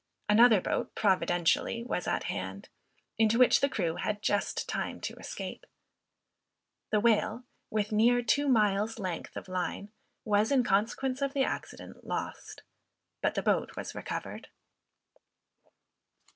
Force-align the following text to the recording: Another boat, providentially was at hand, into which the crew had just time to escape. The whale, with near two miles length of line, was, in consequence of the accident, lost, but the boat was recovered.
Another 0.27 0.59
boat, 0.61 0.95
providentially 0.95 1.83
was 1.83 2.07
at 2.07 2.23
hand, 2.23 2.69
into 3.19 3.37
which 3.37 3.61
the 3.61 3.69
crew 3.69 3.97
had 3.97 4.23
just 4.23 4.67
time 4.67 4.99
to 5.01 5.13
escape. 5.17 5.67
The 6.89 6.99
whale, 6.99 7.43
with 7.69 7.91
near 7.91 8.23
two 8.23 8.47
miles 8.47 8.97
length 8.97 9.37
of 9.37 9.47
line, 9.47 9.91
was, 10.25 10.51
in 10.51 10.63
consequence 10.63 11.21
of 11.21 11.33
the 11.35 11.43
accident, 11.43 12.03
lost, 12.03 12.63
but 13.21 13.35
the 13.35 13.43
boat 13.43 13.75
was 13.77 13.93
recovered. 13.93 14.47